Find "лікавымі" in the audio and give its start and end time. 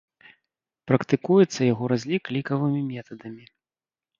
2.39-2.81